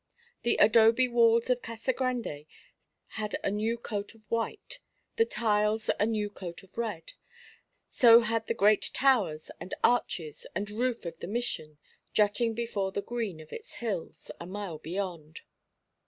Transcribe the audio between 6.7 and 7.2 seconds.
red;